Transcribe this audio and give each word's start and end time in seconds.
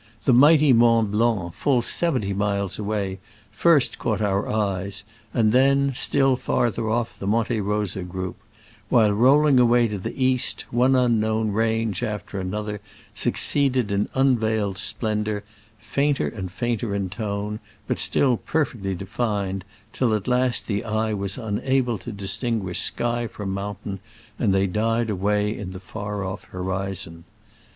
The 0.25 0.33
mighty 0.33 0.73
Mont 0.73 1.11
Blanc, 1.11 1.53
full 1.53 1.83
seventy 1.83 2.33
miles 2.33 2.79
away, 2.79 3.19
first 3.51 3.99
caught 3.99 4.19
our 4.19 4.49
eyes, 4.49 5.03
and 5.31 5.51
then, 5.51 5.93
still 5.93 6.35
farther 6.35 6.89
off, 6.89 7.19
the 7.19 7.27
Monte 7.27 7.61
Rosa 7.61 8.01
group; 8.01 8.37
while, 8.89 9.11
roll 9.11 9.45
ing 9.45 9.59
away 9.59 9.87
to 9.89 9.99
the 9.99 10.19
east, 10.25 10.65
one 10.71 10.95
unknown 10.95 11.51
range 11.51 12.01
after 12.01 12.39
another 12.39 12.81
succeeded 13.13 13.91
in 13.91 14.09
un 14.15 14.35
veiled 14.39 14.79
splendor, 14.79 15.43
fainter 15.77 16.27
and 16.27 16.51
fainter 16.51 16.95
in 16.95 17.07
tone, 17.11 17.59
but 17.85 17.99
still 17.99 18.37
perfectly 18.37 18.95
defined, 18.95 19.63
till 19.93 20.15
at 20.15 20.27
last 20.27 20.65
the 20.65 20.83
eye 20.83 21.13
was 21.13 21.37
unable 21.37 21.99
to 21.99 22.11
distinguish 22.11 22.79
sky 22.79 23.27
from 23.27 23.51
mountain, 23.53 23.99
and 24.39 24.51
they 24.51 24.65
died 24.65 25.11
away 25.11 25.55
in 25.55 25.73
the 25.73 25.79
far 25.79 26.23
off 26.23 26.45
horizon. 26.45 27.23